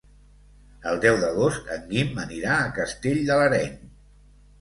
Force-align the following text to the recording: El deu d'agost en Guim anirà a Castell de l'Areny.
El 0.91 0.95
deu 1.01 1.17
d'agost 1.23 1.69
en 1.75 1.83
Guim 1.91 2.17
anirà 2.23 2.55
a 2.63 2.71
Castell 2.79 3.21
de 3.29 3.37
l'Areny. 3.41 3.77